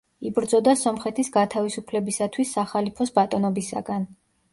[0.27, 4.09] იბრძოდა სომხეთის გათავისუფლებისათვის სახალიფოს ბატონობისაგან.